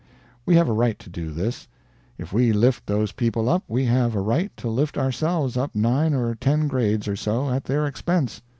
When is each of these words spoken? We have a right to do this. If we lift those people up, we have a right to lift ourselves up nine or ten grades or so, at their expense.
We 0.47 0.55
have 0.55 0.67
a 0.67 0.73
right 0.73 0.97
to 0.97 1.11
do 1.11 1.29
this. 1.29 1.67
If 2.17 2.33
we 2.33 2.51
lift 2.53 2.87
those 2.87 3.11
people 3.11 3.47
up, 3.47 3.61
we 3.67 3.85
have 3.85 4.15
a 4.15 4.19
right 4.19 4.49
to 4.57 4.67
lift 4.67 4.97
ourselves 4.97 5.57
up 5.57 5.75
nine 5.75 6.15
or 6.15 6.33
ten 6.33 6.67
grades 6.67 7.07
or 7.07 7.15
so, 7.15 7.51
at 7.51 7.65
their 7.65 7.85
expense. 7.85 8.41